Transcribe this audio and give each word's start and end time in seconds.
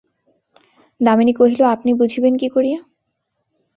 দামিনী 1.01 1.33
কহিল, 1.33 1.61
আপনি 1.75 1.91
বুঝিবেন 1.93 2.33
কী 2.37 2.47
করিয়া? 2.49 2.79